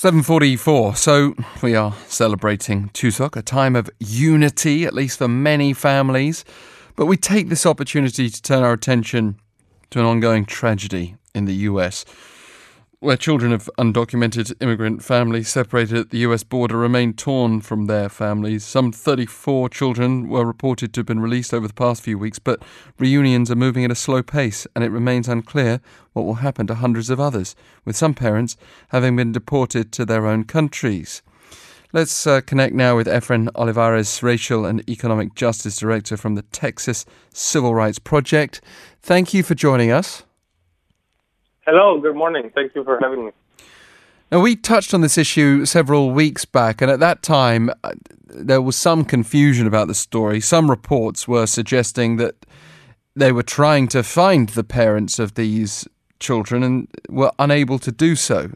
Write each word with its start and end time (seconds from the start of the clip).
744. 0.00 0.96
So 0.96 1.34
we 1.60 1.76
are 1.76 1.92
celebrating 2.06 2.88
Chuseok, 2.94 3.36
a 3.36 3.42
time 3.42 3.76
of 3.76 3.90
unity, 3.98 4.86
at 4.86 4.94
least 4.94 5.18
for 5.18 5.28
many 5.28 5.74
families. 5.74 6.42
But 6.96 7.04
we 7.04 7.18
take 7.18 7.50
this 7.50 7.66
opportunity 7.66 8.30
to 8.30 8.40
turn 8.40 8.62
our 8.62 8.72
attention 8.72 9.38
to 9.90 9.98
an 9.98 10.06
ongoing 10.06 10.46
tragedy 10.46 11.16
in 11.34 11.44
the 11.44 11.52
US 11.52 12.06
where 13.00 13.16
children 13.16 13.50
of 13.50 13.70
undocumented 13.78 14.52
immigrant 14.60 15.02
families 15.02 15.48
separated 15.48 15.96
at 15.96 16.10
the 16.10 16.18
US 16.18 16.44
border 16.44 16.76
remain 16.76 17.14
torn 17.14 17.62
from 17.62 17.86
their 17.86 18.10
families. 18.10 18.62
Some 18.62 18.92
34 18.92 19.70
children 19.70 20.28
were 20.28 20.44
reported 20.44 20.92
to 20.92 21.00
have 21.00 21.06
been 21.06 21.20
released 21.20 21.54
over 21.54 21.66
the 21.66 21.72
past 21.72 22.02
few 22.02 22.18
weeks, 22.18 22.38
but 22.38 22.62
reunions 22.98 23.50
are 23.50 23.56
moving 23.56 23.86
at 23.86 23.90
a 23.90 23.94
slow 23.94 24.22
pace, 24.22 24.66
and 24.74 24.84
it 24.84 24.90
remains 24.90 25.28
unclear 25.28 25.80
what 26.12 26.26
will 26.26 26.34
happen 26.34 26.66
to 26.66 26.74
hundreds 26.74 27.08
of 27.08 27.18
others, 27.18 27.56
with 27.86 27.96
some 27.96 28.12
parents 28.12 28.58
having 28.88 29.16
been 29.16 29.32
deported 29.32 29.92
to 29.92 30.04
their 30.04 30.26
own 30.26 30.44
countries. 30.44 31.22
Let's 31.94 32.26
uh, 32.26 32.42
connect 32.42 32.74
now 32.74 32.96
with 32.96 33.06
Efren 33.06 33.48
Olivares, 33.54 34.22
Racial 34.22 34.66
and 34.66 34.86
Economic 34.88 35.34
Justice 35.34 35.78
Director 35.78 36.18
from 36.18 36.34
the 36.34 36.42
Texas 36.42 37.06
Civil 37.32 37.74
Rights 37.74 37.98
Project. 37.98 38.60
Thank 39.00 39.32
you 39.32 39.42
for 39.42 39.54
joining 39.54 39.90
us. 39.90 40.22
Hello, 41.72 42.00
good 42.00 42.16
morning. 42.16 42.50
Thank 42.52 42.74
you 42.74 42.82
for 42.82 42.98
having 43.00 43.26
me. 43.26 43.32
Now, 44.32 44.40
we 44.40 44.56
touched 44.56 44.92
on 44.92 45.02
this 45.02 45.16
issue 45.16 45.64
several 45.64 46.10
weeks 46.10 46.44
back, 46.44 46.82
and 46.82 46.90
at 46.90 46.98
that 46.98 47.22
time, 47.22 47.70
uh, 47.84 47.92
there 48.26 48.60
was 48.60 48.74
some 48.74 49.04
confusion 49.04 49.68
about 49.68 49.86
the 49.86 49.94
story. 49.94 50.40
Some 50.40 50.68
reports 50.68 51.28
were 51.28 51.46
suggesting 51.46 52.16
that 52.16 52.44
they 53.14 53.30
were 53.30 53.44
trying 53.44 53.86
to 53.86 54.02
find 54.02 54.48
the 54.48 54.64
parents 54.64 55.20
of 55.20 55.34
these 55.34 55.86
children 56.18 56.64
and 56.64 56.88
were 57.08 57.30
unable 57.38 57.78
to 57.78 57.92
do 57.92 58.16
so. 58.16 58.50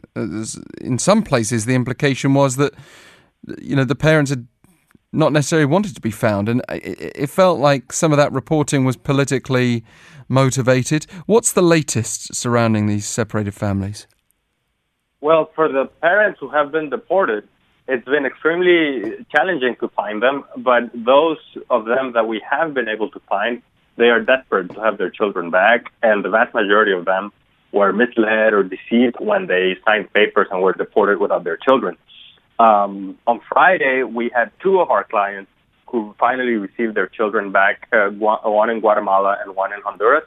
In 0.81 0.99
some 0.99 1.23
places, 1.23 1.63
the 1.63 1.73
implication 1.73 2.33
was 2.33 2.57
that, 2.57 2.73
you 3.61 3.77
know, 3.77 3.85
the 3.85 3.95
parents 3.95 4.29
had 4.29 4.45
not 5.15 5.31
necessarily 5.33 5.65
wanted 5.65 5.95
to 5.95 6.01
be 6.01 6.11
found, 6.11 6.49
and 6.49 6.61
it 6.69 7.29
felt 7.29 7.59
like 7.59 7.93
some 7.93 8.11
of 8.11 8.17
that 8.17 8.31
reporting 8.31 8.85
was 8.85 8.97
politically 8.97 9.83
motivated. 10.27 11.05
What's 11.25 11.51
the 11.53 11.61
latest 11.61 12.35
surrounding 12.35 12.87
these 12.87 13.05
separated 13.05 13.53
families? 13.53 14.07
Well, 15.21 15.49
for 15.55 15.67
the 15.67 15.85
parents 16.01 16.39
who 16.39 16.49
have 16.49 16.71
been 16.71 16.89
deported, 16.89 17.47
it's 17.87 18.05
been 18.05 18.25
extremely 18.25 19.25
challenging 19.35 19.75
to 19.79 19.87
find 19.89 20.21
them, 20.21 20.43
but 20.57 20.83
those 20.93 21.37
of 21.69 21.85
them 21.85 22.13
that 22.13 22.27
we 22.27 22.41
have 22.49 22.73
been 22.73 22.87
able 22.87 23.09
to 23.11 23.19
find, 23.29 23.61
they 23.97 24.09
are 24.09 24.19
desperate 24.19 24.73
to 24.73 24.81
have 24.81 24.97
their 24.97 25.09
children 25.09 25.49
back, 25.51 25.91
and 26.03 26.25
the 26.25 26.29
vast 26.29 26.53
majority 26.53 26.91
of 26.91 27.05
them 27.05 27.31
were 27.71 27.93
misled 27.93 28.53
or 28.53 28.63
deceived 28.63 29.15
when 29.19 29.47
they 29.47 29.77
signed 29.85 30.11
papers 30.13 30.47
and 30.51 30.61
were 30.61 30.73
deported 30.73 31.19
without 31.19 31.43
their 31.43 31.57
children. 31.57 31.97
Um, 32.59 33.17
on 33.27 33.41
Friday, 33.49 34.03
we 34.03 34.31
had 34.33 34.51
two 34.61 34.79
of 34.79 34.89
our 34.89 35.03
clients 35.03 35.51
who 35.87 36.15
finally 36.19 36.53
received 36.53 36.95
their 36.95 37.07
children 37.07 37.51
back, 37.51 37.87
uh, 37.91 38.09
one 38.09 38.69
in 38.69 38.79
Guatemala 38.79 39.37
and 39.41 39.55
one 39.55 39.73
in 39.73 39.81
Honduras. 39.81 40.23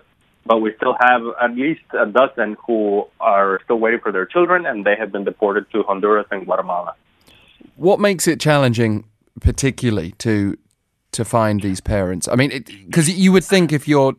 But 0.46 0.58
we 0.58 0.72
still 0.76 0.96
have 1.00 1.22
at 1.42 1.54
least 1.54 1.82
a 1.92 2.06
dozen 2.06 2.56
who 2.66 3.04
are 3.20 3.60
still 3.64 3.78
waiting 3.78 4.00
for 4.00 4.12
their 4.12 4.24
children, 4.24 4.64
and 4.64 4.84
they 4.84 4.96
have 4.98 5.12
been 5.12 5.24
deported 5.24 5.70
to 5.72 5.82
Honduras 5.82 6.26
and 6.30 6.46
Guatemala. 6.46 6.94
What 7.76 8.00
makes 8.00 8.26
it 8.26 8.40
challenging, 8.40 9.04
particularly 9.40 10.12
to 10.18 10.56
to 11.12 11.24
find 11.24 11.62
these 11.62 11.80
parents? 11.80 12.28
I 12.28 12.36
mean, 12.36 12.64
because 12.86 13.10
you 13.10 13.32
would 13.32 13.44
think 13.44 13.72
if 13.72 13.86
you're 13.86 14.14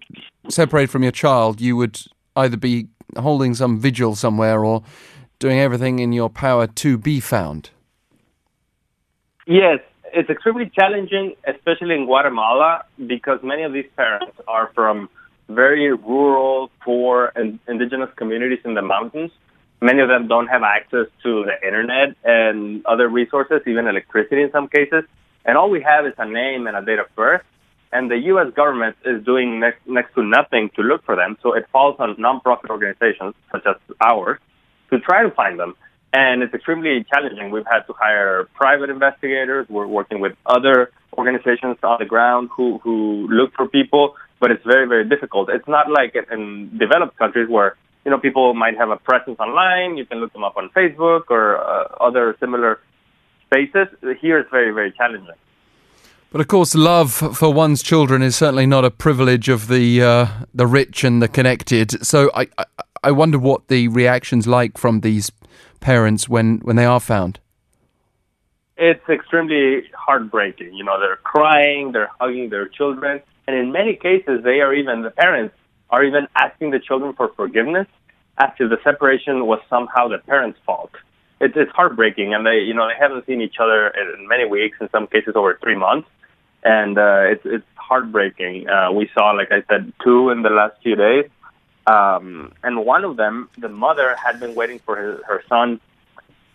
separated 0.50 0.92
from 0.92 1.04
your 1.04 1.12
child, 1.12 1.62
you 1.62 1.76
would 1.78 2.00
either 2.36 2.58
be 2.58 2.88
holding 3.18 3.56
some 3.56 3.80
vigil 3.80 4.16
somewhere 4.16 4.64
or 4.64 4.84
doing 5.40 5.60
everything 5.60 6.00
in 6.00 6.14
your 6.14 6.30
power 6.30 6.68
to 6.68 6.98
be 6.98 7.20
found. 7.20 7.72
Yes, 9.50 9.80
it's 10.14 10.30
extremely 10.30 10.70
challenging, 10.70 11.34
especially 11.48 11.96
in 11.96 12.06
Guatemala, 12.06 12.84
because 13.08 13.40
many 13.42 13.64
of 13.64 13.74
these 13.74 13.88
parents 13.98 14.38
are 14.48 14.70
from 14.76 15.10
very 15.48 15.92
rural, 15.92 16.70
poor, 16.82 17.32
and 17.36 17.58
indigenous 17.68 18.12
communities 18.16 18.60
in 18.64 18.76
the 18.76 18.84
mountains. 18.84 19.32
Many 19.82 20.02
of 20.02 20.08
them 20.08 20.28
don't 20.28 20.46
have 20.46 20.62
access 20.62 21.08
to 21.24 21.46
the 21.46 21.56
internet 21.68 22.16
and 22.24 22.86
other 22.86 23.10
resources, 23.10 23.62
even 23.66 23.88
electricity 23.88 24.44
in 24.44 24.52
some 24.52 24.68
cases. 24.68 25.04
And 25.46 25.58
all 25.58 25.72
we 25.72 25.82
have 25.82 26.06
is 26.06 26.14
a 26.20 26.28
name 26.28 26.68
and 26.68 26.78
a 26.78 26.86
date 26.86 27.00
of 27.00 27.08
birth. 27.16 27.42
And 27.92 28.12
the 28.12 28.20
U.S. 28.34 28.54
government 28.56 28.98
is 29.04 29.26
doing 29.26 29.60
next, 29.60 29.80
next 29.88 30.14
to 30.14 30.22
nothing 30.22 30.70
to 30.76 30.84
look 30.84 31.04
for 31.06 31.16
them. 31.16 31.40
So 31.42 31.54
it 31.54 31.66
falls 31.72 31.96
on 31.98 32.14
nonprofit 32.18 32.70
organizations 32.70 33.34
such 33.52 33.66
as 33.66 33.78
ours 34.00 34.40
to 34.92 35.00
try 35.00 35.24
to 35.24 35.32
find 35.32 35.60
them 35.60 35.74
and 36.14 36.42
it's 36.42 36.54
extremely 36.54 37.06
challenging. 37.12 37.52
We've 37.52 37.66
had 37.66 37.82
to 37.88 37.94
hire 37.94 38.48
private 38.56 38.90
investigators. 38.90 39.68
We're 39.70 39.88
working 39.88 40.20
with 40.20 40.34
other 40.46 40.92
organizations 41.18 41.78
on 41.84 41.98
the 42.00 42.06
ground 42.06 42.50
who 42.56 42.80
who 42.80 43.28
look 43.30 43.54
for 43.54 43.68
people, 43.68 44.16
but 44.40 44.52
it's 44.52 44.64
very 44.66 44.88
very 44.88 45.08
difficult. 45.08 45.50
It's 45.50 45.68
not 45.68 45.90
like 45.92 46.16
in 46.32 46.78
developed 46.78 47.18
countries 47.18 47.50
where 47.50 47.76
you 48.06 48.12
know 48.12 48.18
people 48.18 48.54
might 48.54 48.78
have 48.78 48.90
a 48.90 48.98
presence 48.98 49.40
online. 49.40 49.98
You 49.98 50.06
can 50.06 50.20
look 50.20 50.34
them 50.34 50.44
up 50.44 50.58
on 50.58 50.70
Facebook 50.70 51.24
or 51.30 51.58
uh, 51.58 51.84
other 52.02 52.36
similar 52.40 52.80
spaces. 53.46 53.88
Here, 54.20 54.40
it's 54.40 54.52
very 54.52 54.72
very 54.72 54.92
challenging. 54.92 55.36
But 56.32 56.42
of 56.42 56.48
course, 56.48 56.76
love 56.76 57.12
for 57.12 57.52
one's 57.52 57.82
children 57.82 58.22
is 58.22 58.36
certainly 58.36 58.68
not 58.68 58.86
a 58.86 58.92
privilege 58.92 59.50
of 59.50 59.68
the 59.68 60.02
uh, 60.02 60.28
the 60.54 60.68
rich 60.68 61.04
and 61.04 61.22
the 61.22 61.28
connected. 61.28 62.06
So 62.06 62.32
I, 62.34 62.48
I 62.58 62.66
I 63.04 63.12
wonder 63.12 63.40
what 63.40 63.68
the 63.68 63.88
reactions 63.88 64.46
like 64.46 64.78
from 64.78 65.02
these 65.02 65.32
parents 65.80 66.28
when, 66.28 66.60
when 66.60 66.76
they 66.76 66.86
are 66.86 67.00
found? 67.00 67.40
It's 68.78 69.08
extremely 69.10 69.84
heartbreaking. 69.94 70.74
You 70.74 70.84
know, 70.84 71.00
they're 71.00 71.18
crying, 71.18 71.92
they're 71.92 72.12
hugging 72.20 72.50
their 72.50 72.68
children, 72.68 73.22
and 73.48 73.58
in 73.58 73.72
many 73.72 73.96
cases, 73.96 74.44
they 74.44 74.62
are 74.62 74.74
even, 74.74 75.02
the 75.02 75.12
parents 75.12 75.56
are 75.90 76.04
even 76.04 76.28
asking 76.36 76.72
the 76.72 76.80
children 76.80 77.14
for 77.14 77.30
forgiveness 77.36 77.88
after 78.38 78.70
the 78.70 78.78
separation 78.84 79.46
was 79.48 79.60
somehow 79.70 80.08
the 80.08 80.20
parents' 80.20 80.60
fault. 80.66 80.92
It's, 81.42 81.56
it's 81.58 81.72
heartbreaking, 81.72 82.34
and 82.34 82.46
they, 82.46 82.60
you 82.60 82.74
know, 82.74 82.88
they 82.88 82.96
haven't 83.00 83.26
seen 83.26 83.42
each 83.42 83.56
other 83.60 83.88
in 83.90 84.28
many 84.28 84.46
weeks, 84.46 84.78
in 84.80 84.90
some 84.92 85.08
cases 85.08 85.34
over 85.36 85.58
three 85.62 85.76
months, 85.76 86.08
and 86.64 86.98
uh, 86.98 87.24
it's 87.32 87.42
it's 87.46 87.66
heartbreaking. 87.76 88.68
Uh, 88.70 88.92
we 88.92 89.10
saw, 89.14 89.32
like 89.32 89.52
I 89.52 89.64
said, 89.70 89.94
two 90.04 90.30
in 90.30 90.42
the 90.42 90.50
last 90.50 90.76
few 90.84 90.96
days, 90.96 91.26
um, 91.90 92.54
and 92.64 92.86
one 92.86 93.04
of 93.04 93.18
them, 93.18 93.50
the 93.58 93.70
mother 93.70 94.16
had 94.24 94.40
been 94.40 94.54
waiting 94.54 94.78
for 94.80 94.96
her, 94.96 95.22
her 95.28 95.42
son 95.50 95.80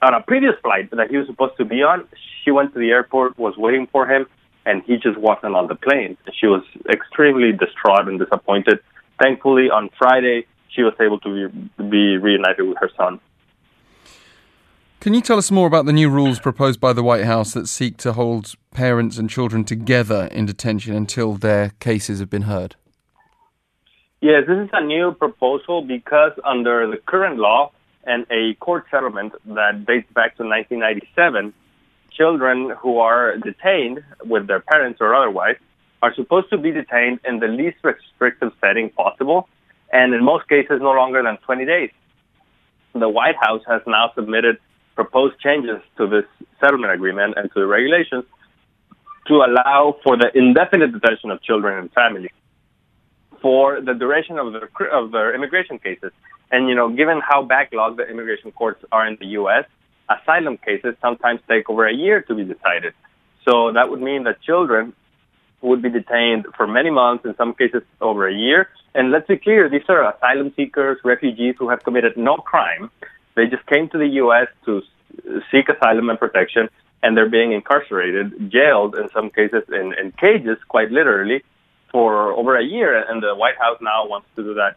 on 0.01 0.15
a 0.15 0.21
previous 0.21 0.55
flight 0.63 0.91
that 0.93 1.11
he 1.11 1.17
was 1.17 1.27
supposed 1.27 1.57
to 1.57 1.65
be 1.65 1.83
on. 1.83 2.07
She 2.45 2.53
went 2.53 2.73
to 2.75 2.79
the 2.79 2.91
airport, 2.91 3.37
was 3.37 3.57
waiting 3.57 3.89
for 3.89 4.07
him, 4.07 4.27
and 4.65 4.83
he 4.85 4.97
just 4.97 5.19
wasn't 5.19 5.57
on 5.57 5.67
the 5.67 5.75
plane. 5.75 6.17
She 6.39 6.47
was 6.47 6.63
extremely 6.89 7.51
distraught 7.51 8.07
and 8.07 8.21
disappointed. 8.21 8.79
Thankfully, 9.21 9.71
on 9.71 9.91
Friday, 9.99 10.47
she 10.69 10.83
was 10.83 10.95
able 11.01 11.19
to 11.21 11.49
be, 11.49 11.83
be 11.83 12.17
reunited 12.17 12.69
with 12.69 12.79
her 12.79 12.91
son. 12.97 13.19
Can 15.01 15.15
you 15.15 15.21
tell 15.21 15.39
us 15.39 15.51
more 15.51 15.67
about 15.67 15.85
the 15.85 15.93
new 15.93 16.11
rules 16.11 16.39
proposed 16.39 16.79
by 16.79 16.93
the 16.93 17.03
White 17.03 17.25
House 17.25 17.53
that 17.55 17.67
seek 17.67 17.97
to 17.99 18.13
hold 18.13 18.55
parents 18.73 19.19
and 19.19 19.29
children 19.29 19.65
together 19.65 20.29
in 20.31 20.47
detention 20.47 20.95
until 20.95 21.35
their 21.35 21.71
cases 21.81 22.21
have 22.21 22.31
been 22.31 22.43
heard? 22.43 22.77
Yes, 24.25 24.45
this 24.49 24.57
is 24.57 24.71
a 24.73 24.83
new 24.83 25.13
proposal 25.13 25.83
because 25.83 26.33
under 26.47 26.91
the 26.91 26.97
current 26.97 27.37
law 27.37 27.73
and 28.05 28.25
a 28.31 28.55
court 28.55 28.87
settlement 28.91 29.35
that 29.45 29.85
dates 29.85 30.11
back 30.15 30.39
to 30.39 30.45
1997, 30.45 31.53
children 32.11 32.73
who 32.81 33.01
are 33.01 33.37
detained 33.37 34.03
with 34.25 34.47
their 34.47 34.61
parents 34.61 35.03
or 35.03 35.15
otherwise 35.15 35.57
are 36.01 36.15
supposed 36.15 36.49
to 36.49 36.57
be 36.57 36.71
detained 36.71 37.21
in 37.29 37.39
the 37.39 37.49
least 37.49 37.77
restrictive 37.83 38.53
setting 38.63 38.89
possible, 38.89 39.47
and 39.93 40.15
in 40.15 40.25
most 40.25 40.49
cases, 40.49 40.79
no 40.81 40.93
longer 40.93 41.23
than 41.23 41.37
20 41.45 41.67
days. 41.67 41.91
The 42.95 43.11
White 43.11 43.37
House 43.39 43.61
has 43.69 43.83
now 43.87 44.11
submitted 44.15 44.57
proposed 44.95 45.39
changes 45.39 45.83
to 45.99 46.07
this 46.07 46.25
settlement 46.63 46.95
agreement 46.95 47.35
and 47.37 47.53
to 47.53 47.61
the 47.61 47.67
regulations 47.67 48.25
to 49.27 49.35
allow 49.35 49.99
for 50.03 50.17
the 50.17 50.31
indefinite 50.35 50.93
detention 50.93 51.31
of 51.31 51.43
children 51.43 51.79
and 51.79 51.93
families 51.93 52.31
for 53.45 53.79
the 53.89 53.93
duration 53.93 54.39
of 54.39 54.55
their 54.55 54.71
of 55.01 55.13
their 55.13 55.35
immigration 55.35 55.79
cases. 55.79 56.13
And 56.51 56.67
you 56.67 56.75
know, 56.75 56.89
given 56.89 57.21
how 57.21 57.41
backlogged 57.55 57.99
the 57.99 58.07
immigration 58.13 58.51
courts 58.53 58.83
are 58.91 59.07
in 59.07 59.19
the 59.21 59.27
U.S., 59.41 59.67
asylum 60.09 60.57
cases 60.57 60.95
sometimes 61.03 61.41
take 61.47 61.69
over 61.69 61.87
a 61.87 61.93
year 61.93 62.23
to 62.23 62.35
be 62.35 62.45
decided. 62.45 62.95
So 63.47 63.71
that 63.73 63.91
would 63.91 64.01
mean 64.01 64.25
that 64.25 64.41
children 64.41 64.95
would 65.61 65.83
be 65.83 65.91
detained 65.91 66.47
for 66.57 66.67
many 66.67 66.89
months, 66.89 67.27
in 67.27 67.37
some 67.37 67.53
cases 67.53 67.83
over 68.01 68.27
a 68.27 68.35
year. 68.35 68.71
And 68.95 69.11
let's 69.11 69.27
be 69.27 69.37
clear, 69.37 69.69
these 69.69 69.89
are 69.89 70.01
asylum 70.15 70.51
seekers, 70.57 70.97
refugees 71.05 71.55
who 71.59 71.69
have 71.69 71.85
committed 71.85 72.17
no 72.17 72.37
crime. 72.37 72.91
They 73.37 73.47
just 73.55 73.67
came 73.67 73.91
to 73.91 73.99
the 73.99 74.11
U.S. 74.25 74.49
to 74.65 74.83
seek 75.51 75.69
asylum 75.69 76.09
and 76.09 76.19
protection, 76.19 76.71
and 77.03 77.15
they're 77.15 77.35
being 77.39 77.53
incarcerated, 77.53 78.51
jailed 78.51 78.95
in 78.97 79.11
some 79.11 79.29
cases 79.29 79.65
in, 79.69 79.87
in 80.01 80.13
cages, 80.13 80.57
quite 80.69 80.91
literally, 80.91 81.43
for 81.95 82.33
over 82.33 82.57
a 82.57 82.65
year, 82.65 83.09
and 83.09 83.23
the 83.23 83.37
White 83.37 83.57
House 83.57 83.79
now 83.81 84.05
wants 84.05 84.27
to 84.35 84.43
do 84.43 84.53
that 84.55 84.75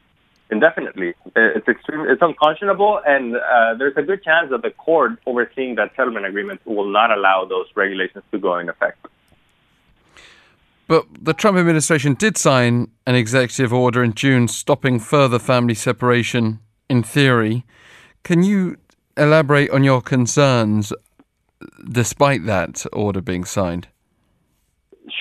indefinitely. 0.51 1.15
It's 1.35 1.67
extreme. 1.67 2.01
It's 2.01 2.21
unconscionable, 2.21 3.01
and 3.07 3.35
uh, 3.35 3.73
there's 3.79 3.97
a 3.97 4.03
good 4.03 4.23
chance 4.23 4.51
that 4.51 4.61
the 4.61 4.69
court 4.69 5.13
overseeing 5.25 5.73
that 5.75 5.95
settlement 5.95 6.27
agreement 6.27 6.61
will 6.67 6.87
not 6.87 7.09
allow 7.09 7.43
those 7.45 7.65
regulations 7.75 8.23
to 8.31 8.37
go 8.37 8.59
in 8.59 8.69
effect. 8.69 9.07
But 10.87 11.05
the 11.19 11.33
Trump 11.33 11.57
administration 11.57 12.13
did 12.13 12.37
sign 12.37 12.91
an 13.07 13.15
executive 13.15 13.73
order 13.73 14.03
in 14.03 14.13
June 14.13 14.47
stopping 14.47 14.99
further 14.99 15.39
family 15.39 15.73
separation 15.73 16.59
in 16.87 17.01
theory. 17.01 17.65
Can 18.23 18.43
you 18.43 18.77
elaborate 19.17 19.71
on 19.71 19.83
your 19.83 20.03
concerns 20.03 20.93
despite 21.91 22.45
that 22.45 22.85
order 22.93 23.21
being 23.21 23.43
signed? 23.43 23.87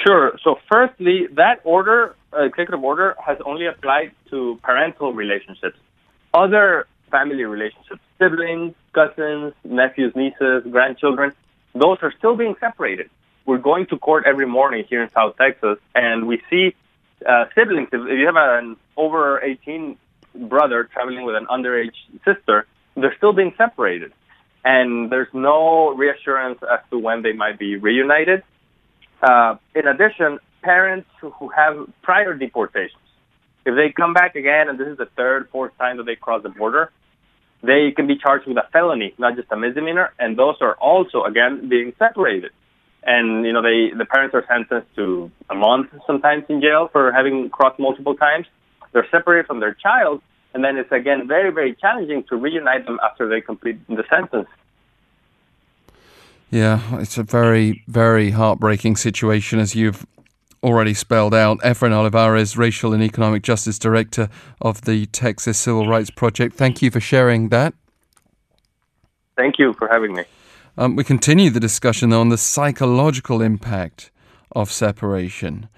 Sure. 0.05 0.37
So, 0.43 0.57
firstly, 0.71 1.29
that 1.35 1.61
order, 1.65 2.17
uh, 2.33 2.45
executive 2.45 2.83
order, 2.83 3.15
has 3.25 3.39
only 3.45 3.67
applied 3.67 4.13
to 4.31 4.59
parental 4.63 5.13
relationships. 5.13 5.79
Other 6.35 6.87
family 7.11 7.45
relationships, 7.45 8.01
siblings, 8.19 8.75
cousins, 8.93 9.55
nephews, 9.65 10.13
nieces, 10.17 10.65
grandchildren, 10.71 11.33
those 11.75 11.99
are 12.03 12.13
still 12.19 12.37
being 12.37 12.57
separated. 12.59 13.11
We're 13.45 13.59
going 13.59 13.87
to 13.87 13.99
court 13.99 14.25
every 14.27 14.47
morning 14.47 14.85
here 14.89 15.03
in 15.03 15.11
South 15.13 15.37
Texas, 15.37 15.79
and 15.95 16.27
we 16.27 16.43
see 16.51 16.75
uh, 17.25 17.45
siblings. 17.55 17.89
If, 17.93 18.01
if 18.01 18.19
you 18.19 18.27
have 18.27 18.37
an 18.37 18.77
over 18.97 19.41
18 19.41 19.97
brother 20.49 20.85
traveling 20.85 21.25
with 21.25 21.37
an 21.37 21.47
underage 21.47 21.95
sister, 22.25 22.67
they're 22.97 23.15
still 23.17 23.33
being 23.33 23.55
separated. 23.57 24.13
And 24.65 25.11
there's 25.11 25.33
no 25.33 25.95
reassurance 25.95 26.59
as 26.63 26.81
to 26.91 26.99
when 26.99 27.23
they 27.23 27.33
might 27.33 27.59
be 27.59 27.77
reunited. 27.77 28.43
Uh, 29.23 29.57
in 29.75 29.87
addition, 29.87 30.39
parents 30.63 31.09
who 31.21 31.49
have 31.49 31.89
prior 32.03 32.35
deportations, 32.35 33.01
if 33.65 33.75
they 33.75 33.93
come 33.93 34.13
back 34.13 34.37
again, 34.37 34.69
and 34.69 34.79
this 34.79 34.89
is 34.89 34.99
the 34.99 35.09
third, 35.17 35.49
fourth 35.51 35.77
time 35.79 35.97
that 35.97 36.07
they 36.07 36.17
cross 36.17 36.43
the 36.43 36.49
border, 36.49 36.91
they 37.63 37.93
can 37.95 38.07
be 38.07 38.17
charged 38.17 38.47
with 38.47 38.57
a 38.57 38.69
felony, 38.73 39.15
not 39.19 39.37
just 39.37 39.51
a 39.51 39.57
misdemeanor, 39.57 40.13
and 40.19 40.39
those 40.39 40.57
are 40.61 40.75
also 40.75 41.25
again 41.25 41.69
being 41.69 41.93
separated. 41.99 42.53
And 43.03 43.47
you 43.47 43.53
know, 43.53 43.63
they 43.63 43.97
the 43.97 44.05
parents 44.05 44.35
are 44.35 44.45
sentenced 44.49 44.95
to 44.97 45.31
a 45.49 45.55
month 45.55 45.89
sometimes 46.07 46.45
in 46.49 46.61
jail 46.61 46.89
for 46.93 47.13
having 47.13 47.49
crossed 47.51 47.79
multiple 47.79 48.15
times. 48.15 48.47
They're 48.93 49.07
separated 49.11 49.47
from 49.47 49.61
their 49.61 49.75
child, 49.75 50.23
and 50.55 50.63
then 50.65 50.77
it's 50.77 50.93
again 50.93 51.27
very, 51.27 51.53
very 51.53 51.75
challenging 51.75 52.25
to 52.29 52.37
reunite 52.37 52.87
them 52.87 52.99
after 53.03 53.29
they 53.29 53.41
complete 53.41 53.79
the 53.89 54.05
sentence. 54.11 54.49
Yeah, 56.51 57.01
it's 57.01 57.19
a 57.19 57.23
very, 57.23 57.83
very 57.89 58.31
heartbreaking 58.31 58.97
situation, 58.97 59.59
as 59.59 59.75
you've 59.75 60.07
already 60.63 60.95
spelled 60.95 61.35
out. 61.35 61.59
Efrén 61.61 61.93
Olivares, 61.93 62.57
Racial 62.57 62.93
and 62.93 63.03
Economic 63.03 63.43
Justice 63.43 63.79
Director 63.79 64.29
of 64.61 64.83
the 64.83 65.07
Texas 65.07 65.59
Civil 65.59 65.89
Rights 65.89 66.11
Project. 66.11 66.57
Thank 66.57 66.83
you 66.83 66.91
for 66.91 67.01
sharing 67.01 67.49
that. 67.51 67.75
Thank 69.37 69.59
you 69.59 69.75
for 69.75 69.89
having 69.89 70.15
me. 70.15 70.25
Um, 70.79 70.97
we 70.97 71.05
continue 71.05 71.51
the 71.51 71.61
discussion 71.61 72.13
on 72.13 72.29
the 72.29 72.39
psychological 72.39 73.43
impact 73.43 74.11
of 74.53 74.71
separation. 74.71 75.69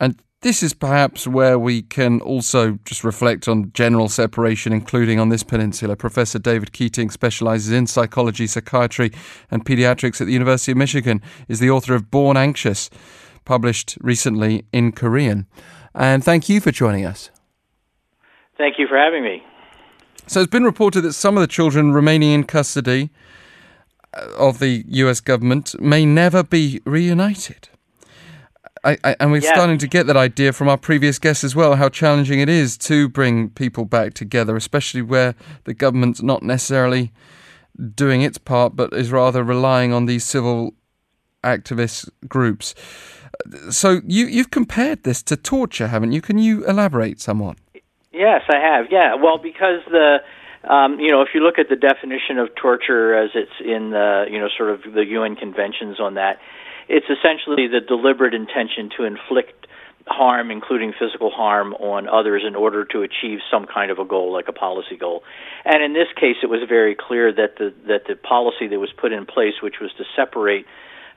And 0.00 0.20
this 0.40 0.62
is 0.62 0.72
perhaps 0.72 1.26
where 1.26 1.58
we 1.58 1.82
can 1.82 2.20
also 2.20 2.78
just 2.84 3.02
reflect 3.02 3.48
on 3.48 3.72
general 3.72 4.08
separation, 4.08 4.72
including 4.72 5.18
on 5.18 5.30
this 5.30 5.42
peninsula. 5.42 5.96
Professor 5.96 6.38
David 6.38 6.72
Keating 6.72 7.10
specializes 7.10 7.72
in 7.72 7.88
psychology, 7.88 8.46
psychiatry, 8.46 9.10
and 9.50 9.64
pediatrics 9.64 10.20
at 10.20 10.28
the 10.28 10.32
University 10.32 10.72
of 10.72 10.78
Michigan, 10.78 11.20
is 11.48 11.58
the 11.58 11.70
author 11.70 11.94
of 11.94 12.10
Born 12.10 12.36
Anxious, 12.36 12.88
published 13.44 13.98
recently 14.00 14.64
in 14.72 14.92
Korean. 14.92 15.46
And 15.92 16.22
thank 16.22 16.48
you 16.48 16.60
for 16.60 16.70
joining 16.70 17.04
us. 17.04 17.30
Thank 18.56 18.78
you 18.78 18.86
for 18.86 18.96
having 18.96 19.24
me. 19.24 19.42
So 20.28 20.40
it's 20.40 20.50
been 20.50 20.64
reported 20.64 21.00
that 21.00 21.14
some 21.14 21.36
of 21.36 21.40
the 21.40 21.46
children 21.48 21.92
remaining 21.92 22.30
in 22.30 22.44
custody 22.44 23.10
uh, 24.14 24.26
of 24.36 24.60
the 24.60 24.84
US 24.86 25.20
government 25.20 25.80
may 25.80 26.04
never 26.04 26.44
be 26.44 26.80
reunited. 26.84 27.70
I, 28.84 28.98
I, 29.04 29.16
and 29.20 29.32
we're 29.32 29.40
starting 29.40 29.78
to 29.78 29.86
get 29.86 30.06
that 30.06 30.16
idea 30.16 30.52
from 30.52 30.68
our 30.68 30.76
previous 30.76 31.18
guests 31.18 31.44
as 31.44 31.54
well, 31.54 31.76
how 31.76 31.88
challenging 31.88 32.40
it 32.40 32.48
is 32.48 32.76
to 32.78 33.08
bring 33.08 33.50
people 33.50 33.84
back 33.84 34.14
together, 34.14 34.56
especially 34.56 35.02
where 35.02 35.34
the 35.64 35.74
government's 35.74 36.22
not 36.22 36.42
necessarily 36.42 37.12
doing 37.94 38.22
its 38.22 38.38
part, 38.38 38.76
but 38.76 38.92
is 38.92 39.10
rather 39.10 39.42
relying 39.42 39.92
on 39.92 40.06
these 40.06 40.24
civil 40.24 40.74
activist 41.44 42.08
groups. 42.28 42.74
So 43.70 44.00
you, 44.06 44.26
you've 44.26 44.50
compared 44.50 45.04
this 45.04 45.22
to 45.24 45.36
torture, 45.36 45.88
haven't 45.88 46.12
you? 46.12 46.20
Can 46.20 46.38
you 46.38 46.64
elaborate 46.66 47.20
somewhat? 47.20 47.58
Yes, 48.12 48.42
I 48.48 48.58
have. 48.58 48.86
Yeah, 48.90 49.14
well, 49.14 49.38
because 49.38 49.80
the 49.90 50.18
um, 50.68 50.98
you 50.98 51.10
know, 51.10 51.22
if 51.22 51.28
you 51.34 51.40
look 51.40 51.58
at 51.58 51.68
the 51.68 51.76
definition 51.76 52.38
of 52.38 52.54
torture 52.54 53.14
as 53.14 53.30
it's 53.34 53.52
in 53.60 53.90
the, 53.90 54.26
you 54.28 54.38
know, 54.38 54.48
sort 54.56 54.70
of 54.70 54.92
the 54.92 55.04
UN 55.06 55.36
conventions 55.36 56.00
on 56.00 56.14
that, 56.14 56.38
it's 56.88 57.06
essentially 57.06 57.68
the 57.68 57.80
deliberate 57.80 58.34
intention 58.34 58.90
to 58.96 59.04
inflict 59.04 59.66
harm, 60.06 60.50
including 60.50 60.92
physical 60.98 61.30
harm, 61.30 61.74
on 61.74 62.08
others 62.08 62.42
in 62.46 62.54
order 62.54 62.84
to 62.86 63.02
achieve 63.02 63.40
some 63.50 63.66
kind 63.66 63.90
of 63.90 63.98
a 63.98 64.04
goal, 64.04 64.32
like 64.32 64.48
a 64.48 64.52
policy 64.52 64.96
goal. 64.96 65.22
And 65.64 65.82
in 65.82 65.92
this 65.92 66.08
case, 66.16 66.36
it 66.42 66.46
was 66.46 66.60
very 66.68 66.96
clear 66.98 67.32
that 67.32 67.56
the 67.58 67.74
that 67.86 68.06
the 68.08 68.16
policy 68.16 68.66
that 68.68 68.78
was 68.78 68.90
put 68.96 69.12
in 69.12 69.26
place, 69.26 69.54
which 69.62 69.76
was 69.80 69.90
to 69.98 70.04
separate 70.16 70.66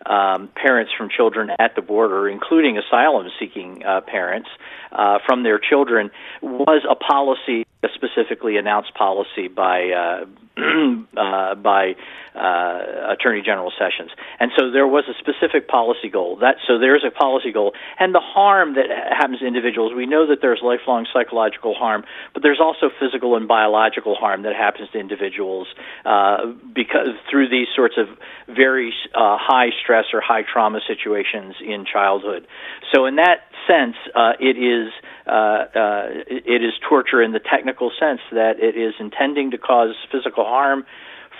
um, 0.05 0.49
parents 0.55 0.91
from 0.97 1.09
children 1.09 1.51
at 1.59 1.75
the 1.75 1.81
border, 1.81 2.27
including 2.27 2.77
asylum-seeking 2.77 3.85
uh, 3.85 4.01
parents, 4.01 4.49
uh, 4.91 5.19
from 5.25 5.43
their 5.43 5.59
children, 5.59 6.09
was 6.41 6.83
a 6.89 6.95
policy, 6.95 7.65
a 7.83 7.87
specifically 7.95 8.57
announced 8.57 8.93
policy 8.93 9.47
by 9.47 9.89
uh, 9.89 10.25
uh, 11.17 11.55
by 11.55 11.95
uh, 12.35 13.13
Attorney 13.13 13.41
General 13.41 13.71
Sessions. 13.77 14.11
And 14.39 14.51
so 14.57 14.71
there 14.71 14.87
was 14.87 15.05
a 15.09 15.15
specific 15.19 15.67
policy 15.67 16.09
goal. 16.09 16.37
That 16.37 16.57
so 16.67 16.77
there's 16.77 17.03
a 17.07 17.11
policy 17.11 17.51
goal, 17.51 17.73
and 17.99 18.13
the 18.13 18.21
harm 18.21 18.75
that 18.75 18.87
happens 18.89 19.39
to 19.39 19.47
individuals. 19.47 19.93
We 19.95 20.05
know 20.05 20.27
that 20.27 20.39
there's 20.41 20.59
lifelong 20.63 21.07
psychological 21.11 21.73
harm, 21.73 22.03
but 22.33 22.43
there's 22.43 22.59
also 22.59 22.89
physical 22.99 23.35
and 23.35 23.47
biological 23.47 24.15
harm 24.15 24.43
that 24.43 24.55
happens 24.55 24.89
to 24.91 24.99
individuals 24.99 25.67
uh, 26.05 26.47
because 26.75 27.15
through 27.29 27.49
these 27.49 27.67
sorts 27.75 27.95
of 27.97 28.07
very 28.53 28.93
uh, 29.15 29.37
high 29.39 29.69
stress 29.81 30.05
or 30.13 30.21
high 30.21 30.43
trauma 30.43 30.79
situations 30.87 31.55
in 31.65 31.85
childhood. 31.85 32.45
So 32.93 33.05
in 33.05 33.15
that 33.15 33.47
sense, 33.67 33.95
uh, 34.15 34.33
it 34.39 34.57
is. 34.57 34.91
It 35.23 36.61
is 36.61 36.73
torture 36.87 37.21
in 37.21 37.31
the 37.31 37.39
technical 37.39 37.70
sense 37.99 38.21
that 38.31 38.59
it 38.59 38.75
is 38.75 38.93
intending 38.99 39.51
to 39.51 39.57
cause 39.57 39.95
physical 40.11 40.43
harm 40.43 40.85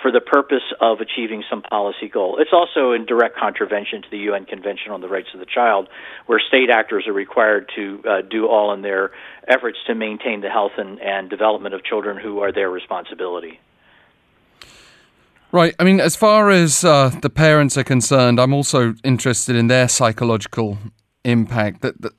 for 0.02 0.10
the 0.10 0.20
purpose 0.20 0.64
of 0.80 1.00
achieving 1.00 1.44
some 1.48 1.62
policy 1.62 2.08
goal. 2.08 2.38
It's 2.40 2.52
also 2.52 2.92
in 2.92 3.06
direct 3.06 3.36
contravention 3.36 4.02
to 4.02 4.10
the 4.10 4.18
UN 4.18 4.44
Convention 4.44 4.90
on 4.90 5.00
the 5.00 5.08
Rights 5.08 5.28
of 5.32 5.40
the 5.40 5.46
Child, 5.46 5.88
where 6.26 6.40
state 6.40 6.70
actors 6.70 7.06
are 7.06 7.12
required 7.12 7.70
to 7.76 8.02
uh, 8.08 8.22
do 8.22 8.48
all 8.48 8.72
in 8.72 8.82
their 8.82 9.12
efforts 9.46 9.78
to 9.86 9.94
maintain 9.94 10.40
the 10.40 10.50
health 10.50 10.72
and, 10.76 11.00
and 11.00 11.30
development 11.30 11.74
of 11.74 11.84
children 11.84 12.18
who 12.18 12.40
are 12.40 12.52
their 12.52 12.68
responsibility. 12.68 13.60
Right. 15.52 15.74
I 15.78 15.84
mean, 15.84 16.00
as 16.00 16.16
far 16.16 16.50
as 16.50 16.82
uh, 16.82 17.10
the 17.20 17.30
parents 17.30 17.76
are 17.76 17.84
concerned, 17.84 18.40
I'm 18.40 18.54
also 18.54 18.94
interested 19.04 19.54
in 19.54 19.66
their 19.68 19.86
psychological 19.86 20.78
impact. 21.24 21.82
That, 21.82 22.00
that 22.00 22.12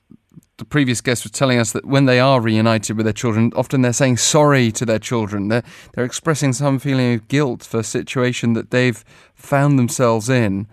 the 0.56 0.64
previous 0.64 1.00
guest 1.00 1.24
was 1.24 1.32
telling 1.32 1.58
us 1.58 1.72
that 1.72 1.84
when 1.84 2.04
they 2.04 2.20
are 2.20 2.40
reunited 2.40 2.96
with 2.96 3.04
their 3.04 3.12
children, 3.12 3.52
often 3.56 3.82
they're 3.82 3.92
saying 3.92 4.18
sorry 4.18 4.70
to 4.72 4.86
their 4.86 4.98
children. 4.98 5.48
They're, 5.48 5.64
they're 5.92 6.04
expressing 6.04 6.52
some 6.52 6.78
feeling 6.78 7.14
of 7.14 7.28
guilt 7.28 7.64
for 7.64 7.80
a 7.80 7.84
situation 7.84 8.52
that 8.52 8.70
they've 8.70 9.04
found 9.34 9.78
themselves 9.78 10.28
in. 10.28 10.68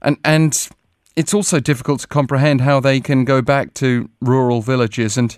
And, 0.00 0.18
and 0.24 0.68
it's 1.16 1.34
also 1.34 1.58
difficult 1.58 2.00
to 2.00 2.06
comprehend 2.06 2.60
how 2.60 2.78
they 2.78 3.00
can 3.00 3.24
go 3.24 3.42
back 3.42 3.74
to 3.74 4.08
rural 4.20 4.62
villages 4.62 5.18
and, 5.18 5.36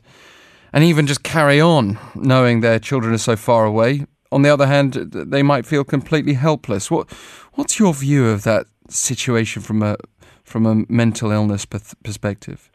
and 0.72 0.84
even 0.84 1.06
just 1.06 1.22
carry 1.22 1.60
on 1.60 1.98
knowing 2.14 2.60
their 2.60 2.78
children 2.78 3.14
are 3.14 3.18
so 3.18 3.36
far 3.36 3.64
away. 3.64 4.04
On 4.30 4.42
the 4.42 4.50
other 4.50 4.66
hand, 4.66 4.92
they 4.92 5.42
might 5.42 5.64
feel 5.64 5.84
completely 5.84 6.34
helpless. 6.34 6.90
What, 6.90 7.10
what's 7.54 7.78
your 7.78 7.94
view 7.94 8.28
of 8.28 8.42
that 8.42 8.66
situation 8.90 9.62
from 9.62 9.82
a, 9.82 9.96
from 10.44 10.66
a 10.66 10.84
mental 10.92 11.30
illness 11.30 11.64
perspective? 11.64 12.70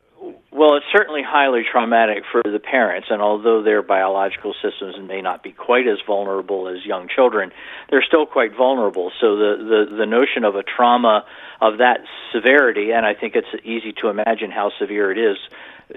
Highly 1.33 1.63
traumatic 1.63 2.25
for 2.31 2.43
the 2.43 2.59
parents, 2.59 3.07
and 3.09 3.19
although 3.19 3.63
their 3.63 3.81
biological 3.81 4.53
systems 4.61 4.95
may 4.99 5.19
not 5.19 5.41
be 5.41 5.51
quite 5.51 5.87
as 5.87 5.97
vulnerable 6.05 6.67
as 6.67 6.85
young 6.85 7.07
children, 7.07 7.51
they're 7.89 8.03
still 8.03 8.27
quite 8.27 8.55
vulnerable. 8.55 9.11
So 9.19 9.35
the, 9.35 9.87
the, 9.89 9.95
the 9.95 10.05
notion 10.05 10.43
of 10.43 10.55
a 10.55 10.61
trauma 10.61 11.25
of 11.59 11.79
that 11.79 12.01
severity, 12.31 12.91
and 12.91 13.03
I 13.03 13.15
think 13.15 13.35
it's 13.35 13.47
easy 13.63 13.93
to 13.93 14.09
imagine 14.09 14.51
how 14.51 14.73
severe 14.77 15.11
it 15.11 15.17
is, 15.17 15.37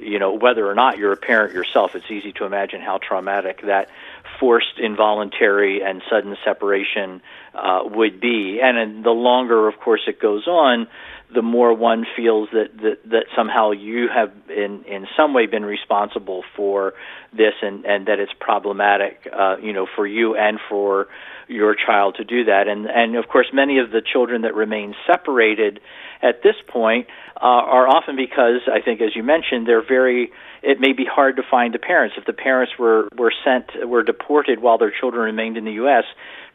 you 0.01 0.19
know, 0.19 0.33
whether 0.33 0.67
or 0.67 0.75
not 0.75 0.97
you're 0.97 1.13
a 1.13 1.19
parent 1.19 1.53
yourself, 1.53 1.95
it's 1.95 2.11
easy 2.11 2.33
to 2.33 2.47
imagine 2.47 2.81
how 2.81 2.97
traumatic 2.97 3.61
that 3.67 3.91
forced 4.41 4.79
involuntary 4.79 5.83
and 5.83 6.03
sudden 6.11 6.37
separation 6.45 7.21
uh, 7.55 7.81
would 7.85 8.21
be. 8.21 8.61
And 8.63 9.05
the 9.05 9.11
longer, 9.11 9.69
of 9.69 9.79
course, 9.81 10.03
it 10.07 10.21
goes 10.21 10.47
on, 10.47 10.87
the 11.35 11.43
more 11.43 11.75
one 11.75 12.07
feels 12.17 12.49
that, 12.53 12.77
that, 12.83 12.99
that 13.11 13.25
somehow 13.37 13.73
you 13.73 14.09
have 14.15 14.33
in, 14.49 14.85
in 14.85 15.07
some 15.17 15.35
way 15.35 15.47
been 15.47 15.65
responsible 15.65 16.45
for 16.55 16.95
this 17.33 17.55
and, 17.63 17.85
and 17.85 18.07
that 18.07 18.21
it's 18.21 18.33
problematic, 18.39 19.27
uh, 19.33 19.57
you 19.61 19.73
know, 19.73 19.87
for 19.97 20.07
you 20.07 20.37
and 20.37 20.61
for 20.69 21.09
your 21.49 21.75
child 21.75 22.17
to 22.17 22.25
do 22.25 22.45
that. 22.45 22.69
And, 22.69 22.87
and 22.87 23.17
of 23.17 23.29
course, 23.29 23.49
many 23.53 23.79
of 23.79 23.91
the 23.91 24.01
children 24.01 24.43
that 24.43 24.55
remain 24.55 24.95
separated 25.07 25.81
at 26.23 26.43
this 26.43 26.57
point 26.69 27.07
uh, 27.37 27.45
are 27.45 27.89
often 27.89 28.17
because, 28.17 28.63
I 28.73 28.81
think, 28.81 29.01
as 29.01 29.15
you 29.15 29.23
mentioned, 29.23 29.67
they're 29.67 29.87
very 29.87 30.31
it 30.67 30.81
may 30.81 30.93
be 30.93 31.05
hard 31.05 31.37
to 31.37 31.43
find 31.49 31.73
the 31.73 31.79
parents. 31.79 32.17
If 32.19 32.25
the 32.25 32.33
parents 32.33 32.73
were, 32.77 33.09
were 33.17 33.33
sent, 33.45 33.89
were 33.89 34.03
deported 34.03 34.61
while 34.61 34.79
their 34.79 34.91
children 34.91 35.23
remained 35.23 35.57
in 35.57 35.65
the 35.65 35.79
U.S., 35.87 36.03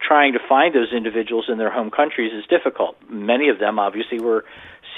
trying 0.06 0.34
to 0.34 0.40
find 0.50 0.76
those 0.76 0.92
individuals 0.92 1.46
in 1.48 1.58
their 1.58 1.72
home 1.72 1.90
countries 1.90 2.34
is 2.34 2.46
difficult. 2.50 2.98
Many 3.10 3.48
of 3.48 3.58
them 3.60 3.80
obviously 3.80 4.20
were 4.20 4.44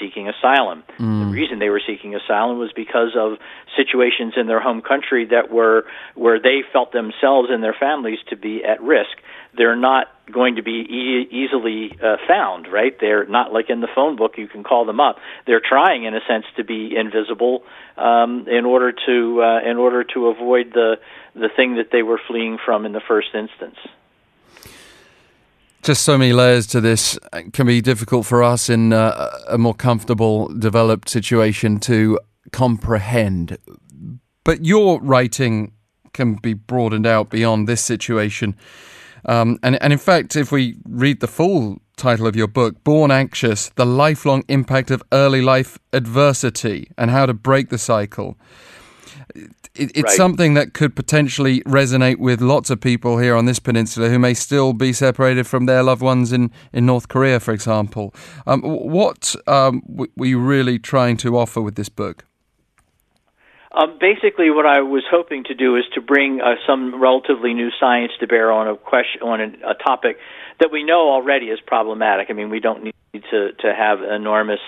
seeking 0.00 0.28
asylum. 0.28 0.82
Mm. 0.98 1.26
The 1.26 1.32
reason 1.32 1.60
they 1.60 1.68
were 1.68 1.82
seeking 1.86 2.16
asylum 2.16 2.58
was 2.58 2.72
because 2.74 3.14
of 3.16 3.38
situations 3.76 4.34
in 4.36 4.48
their 4.48 4.60
home 4.60 4.82
country 4.82 5.26
that 5.26 5.48
were 5.48 5.84
where 6.16 6.40
they 6.40 6.62
felt 6.72 6.90
themselves 6.90 7.50
and 7.50 7.62
their 7.62 7.76
families 7.78 8.18
to 8.30 8.36
be 8.36 8.64
at 8.64 8.82
risk. 8.82 9.14
They're 9.56 9.76
not 9.76 10.06
going 10.32 10.56
to 10.56 10.62
be 10.62 10.70
e- 10.70 11.28
easily 11.30 11.96
uh, 12.02 12.16
found, 12.26 12.66
right? 12.72 12.96
They're 13.00 13.26
not 13.26 13.52
like 13.52 13.68
in 13.68 13.80
the 13.80 13.88
phone 13.94 14.16
book 14.16 14.32
you 14.36 14.48
can 14.48 14.64
call 14.64 14.84
them 14.84 15.00
up. 15.00 15.16
They're 15.46 15.62
trying, 15.66 16.04
in 16.04 16.14
a 16.14 16.20
sense, 16.26 16.44
to 16.56 16.64
be 16.64 16.94
invisible 16.96 17.62
um, 17.96 18.46
in 18.48 18.64
order 18.64 18.92
to 19.06 19.42
uh, 19.42 19.70
in 19.70 19.76
order 19.76 20.04
to 20.14 20.26
avoid 20.28 20.72
the 20.72 20.96
the 21.34 21.48
thing 21.54 21.76
that 21.76 21.88
they 21.92 22.02
were 22.02 22.20
fleeing 22.26 22.58
from 22.64 22.86
in 22.86 22.92
the 22.92 23.02
first 23.06 23.28
instance 23.34 23.76
just 25.84 26.02
so 26.02 26.16
many 26.16 26.32
layers 26.32 26.66
to 26.66 26.80
this. 26.80 27.18
It 27.34 27.52
can 27.52 27.66
be 27.66 27.82
difficult 27.82 28.24
for 28.24 28.42
us 28.42 28.70
in 28.70 28.92
uh, 28.92 29.30
a 29.48 29.58
more 29.58 29.74
comfortable, 29.74 30.48
developed 30.48 31.10
situation 31.10 31.78
to 31.80 32.18
comprehend. 32.52 33.58
But 34.44 34.64
your 34.64 35.00
writing 35.00 35.72
can 36.12 36.34
be 36.36 36.54
broadened 36.54 37.06
out 37.06 37.28
beyond 37.28 37.68
this 37.68 37.82
situation. 37.82 38.56
Um, 39.26 39.58
and, 39.62 39.80
and 39.82 39.92
in 39.92 39.98
fact, 39.98 40.36
if 40.36 40.52
we 40.52 40.76
read 40.88 41.20
the 41.20 41.26
full 41.26 41.78
title 41.96 42.26
of 42.26 42.36
your 42.36 42.48
book, 42.48 42.82
Born 42.84 43.10
Anxious 43.10 43.70
The 43.76 43.86
Lifelong 43.86 44.44
Impact 44.48 44.90
of 44.90 45.02
Early 45.12 45.40
Life 45.40 45.78
Adversity 45.92 46.90
and 46.98 47.10
How 47.10 47.26
to 47.26 47.34
Break 47.34 47.68
the 47.70 47.78
Cycle, 47.78 48.36
it, 49.34 49.90
it's 49.94 50.02
right. 50.02 50.16
something 50.16 50.54
that 50.54 50.74
could 50.74 50.94
potentially 50.94 51.60
resonate 51.62 52.18
with 52.18 52.40
lots 52.40 52.70
of 52.70 52.80
people 52.80 53.18
here 53.18 53.34
on 53.34 53.44
this 53.46 53.58
peninsula 53.58 54.08
who 54.08 54.18
may 54.18 54.34
still 54.34 54.72
be 54.72 54.92
separated 54.92 55.46
from 55.46 55.66
their 55.66 55.82
loved 55.82 56.02
ones 56.02 56.32
in, 56.32 56.50
in 56.72 56.86
North 56.86 57.08
Korea, 57.08 57.40
for 57.40 57.52
example. 57.52 58.14
Um, 58.46 58.62
what 58.62 59.34
um, 59.46 59.82
were 60.16 60.26
you 60.26 60.38
really 60.38 60.78
trying 60.78 61.16
to 61.18 61.36
offer 61.36 61.60
with 61.60 61.74
this 61.74 61.88
book? 61.88 62.24
Um, 63.74 63.98
basically, 63.98 64.50
what 64.50 64.66
I 64.66 64.82
was 64.82 65.02
hoping 65.10 65.44
to 65.44 65.54
do 65.54 65.76
is 65.76 65.84
to 65.94 66.00
bring 66.00 66.40
uh, 66.40 66.54
some 66.66 67.00
relatively 67.00 67.54
new 67.54 67.70
science 67.80 68.12
to 68.20 68.26
bear 68.26 68.52
on 68.52 68.68
a 68.68 68.76
question 68.76 69.22
on 69.22 69.40
a, 69.40 69.70
a 69.70 69.74
topic 69.74 70.18
that 70.60 70.70
we 70.70 70.84
know 70.84 71.10
already 71.10 71.46
is 71.46 71.58
problematic. 71.66 72.28
I 72.30 72.34
mean, 72.34 72.50
we 72.50 72.60
don't 72.60 72.84
need 72.84 72.94
to 73.30 73.52
to 73.52 73.74
have 73.74 74.02
enormous 74.02 74.60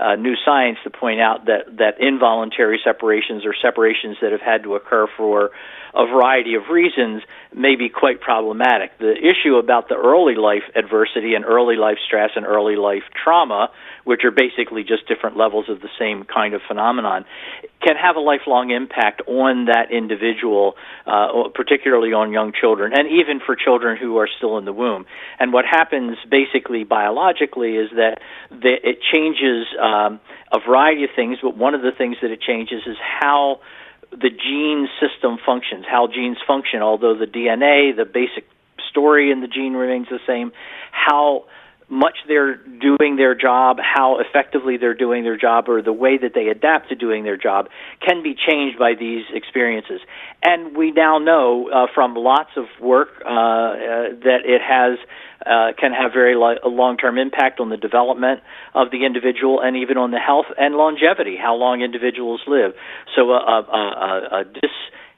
uh, 0.00 0.16
new 0.16 0.34
science 0.44 0.78
to 0.84 0.90
point 0.90 1.20
out 1.20 1.46
that 1.46 1.76
that 1.78 2.00
involuntary 2.00 2.80
separations 2.82 3.44
or 3.44 3.54
separations 3.60 4.16
that 4.22 4.32
have 4.32 4.40
had 4.40 4.62
to 4.62 4.74
occur 4.74 5.06
for 5.16 5.50
a 5.94 6.06
variety 6.06 6.54
of 6.54 6.68
reasons 6.70 7.22
may 7.54 7.74
be 7.74 7.88
quite 7.88 8.20
problematic. 8.20 8.96
The 8.98 9.14
issue 9.16 9.56
about 9.56 9.88
the 9.88 9.96
early 9.96 10.36
life 10.36 10.62
adversity 10.76 11.34
and 11.34 11.44
early 11.44 11.76
life 11.76 11.98
stress 12.06 12.30
and 12.36 12.46
early 12.46 12.76
life 12.76 13.02
trauma, 13.22 13.70
which 14.04 14.24
are 14.24 14.30
basically 14.30 14.84
just 14.84 15.08
different 15.08 15.36
levels 15.36 15.68
of 15.68 15.80
the 15.80 15.88
same 15.98 16.24
kind 16.24 16.54
of 16.54 16.60
phenomenon, 16.66 17.24
can 17.84 17.96
have 17.96 18.16
a 18.16 18.20
lifelong 18.20 18.70
impact 18.70 19.22
on 19.26 19.66
that 19.66 19.90
individual, 19.90 20.76
uh, 21.06 21.48
particularly 21.54 22.12
on 22.12 22.30
young 22.30 22.52
children, 22.52 22.92
and 22.94 23.08
even 23.08 23.40
for 23.44 23.56
children 23.56 23.96
who 23.96 24.18
are 24.18 24.28
still 24.36 24.58
in 24.58 24.64
the 24.64 24.72
womb. 24.72 25.06
And 25.40 25.52
what 25.52 25.64
happens 25.64 26.18
basically 26.30 26.84
biologically 26.84 27.76
is 27.76 27.90
that 27.96 28.18
it 28.50 28.98
changes 29.12 29.66
um, 29.90 30.20
a 30.52 30.58
variety 30.60 31.04
of 31.04 31.10
things, 31.14 31.38
but 31.42 31.56
one 31.56 31.74
of 31.74 31.82
the 31.82 31.92
things 31.96 32.16
that 32.22 32.30
it 32.30 32.40
changes 32.40 32.82
is 32.86 32.96
how 32.98 33.60
the 34.10 34.30
gene 34.30 34.88
system 35.00 35.38
functions, 35.44 35.84
how 35.88 36.06
genes 36.06 36.38
function, 36.46 36.82
although 36.82 37.16
the 37.16 37.26
DNA, 37.26 37.94
the 37.96 38.04
basic 38.04 38.44
story 38.90 39.30
in 39.30 39.40
the 39.40 39.48
gene 39.48 39.74
remains 39.74 40.08
the 40.08 40.18
same, 40.26 40.52
how 40.90 41.44
much 41.90 42.14
they're 42.28 42.56
doing 42.56 43.16
their 43.16 43.34
job, 43.34 43.78
how 43.82 44.20
effectively 44.20 44.76
they're 44.76 44.94
doing 44.94 45.24
their 45.24 45.36
job, 45.36 45.68
or 45.68 45.82
the 45.82 45.92
way 45.92 46.16
that 46.16 46.32
they 46.34 46.48
adapt 46.48 46.88
to 46.88 46.94
doing 46.94 47.24
their 47.24 47.36
job 47.36 47.68
can 48.00 48.22
be 48.22 48.34
changed 48.34 48.78
by 48.78 48.94
these 48.98 49.24
experiences. 49.34 50.00
And 50.42 50.76
we 50.76 50.92
now 50.92 51.18
know 51.18 51.68
uh, 51.68 51.86
from 51.92 52.14
lots 52.14 52.50
of 52.56 52.66
work 52.80 53.08
uh, 53.24 53.28
uh, 53.28 53.72
that 54.22 54.40
it 54.44 54.62
has 54.62 54.98
uh, 55.44 55.72
can 55.78 55.92
have 55.92 56.12
very 56.12 56.36
long-term 56.36 57.18
impact 57.18 57.60
on 57.60 57.70
the 57.70 57.76
development 57.76 58.40
of 58.74 58.90
the 58.90 59.06
individual 59.06 59.60
and 59.60 59.76
even 59.76 59.96
on 59.96 60.10
the 60.10 60.18
health 60.18 60.46
and 60.58 60.74
longevity, 60.74 61.36
how 61.36 61.54
long 61.54 61.80
individuals 61.80 62.42
live. 62.46 62.72
So 63.16 63.30
a, 63.30 63.38
a, 63.38 63.60
a, 63.72 64.40
a 64.40 64.44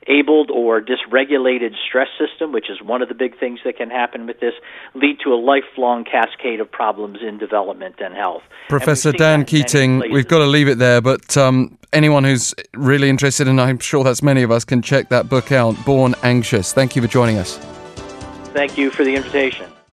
disabled 0.06 0.50
or 0.50 0.80
dysregulated 0.80 1.73
stress 1.87 2.09
system, 2.18 2.52
which 2.52 2.71
is 2.71 2.82
one 2.82 3.02
of 3.02 3.09
the 3.09 3.14
big 3.14 3.38
things 3.38 3.61
that 3.64 3.76
can 3.76 3.90
happen 3.90 4.26
with 4.26 4.40
this, 4.40 4.54
lead 4.94 5.18
to 5.25 5.30
a 5.32 5.37
lifelong 5.37 6.04
cascade 6.04 6.61
of 6.61 6.71
problems 6.71 7.18
in 7.26 7.38
development 7.38 7.97
and 7.99 8.14
health. 8.14 8.42
Professor 8.68 9.11
and 9.11 9.18
Dan 9.18 9.44
Keating, 9.44 10.00
we've 10.11 10.28
got 10.28 10.38
to 10.38 10.47
leave 10.47 10.68
it 10.68 10.78
there, 10.78 11.00
but 11.00 11.37
um, 11.37 11.78
anyone 11.92 12.25
who's 12.25 12.54
really 12.75 13.09
interested, 13.09 13.49
and 13.49 13.61
I'm 13.61 13.78
sure 13.78 14.04
that's 14.04 14.23
many 14.23 14.42
of 14.42 14.50
us, 14.50 14.64
can 14.64 14.82
check 14.82 15.09
that 15.11 15.28
book 15.28 15.52
out, 15.52 15.73
Born 15.85 16.14
Anxious. 16.23 16.73
Thank 16.73 16.97
you 16.97 17.02
for 17.02 17.09
joining 17.09 17.38
us. 17.38 17.59
Thank 18.52 18.76
you 18.76 18.90
for 18.90 19.04
the 19.04 19.14
invitation. 19.14 19.73